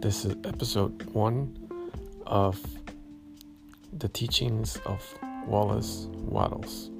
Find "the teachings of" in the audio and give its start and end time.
3.92-5.04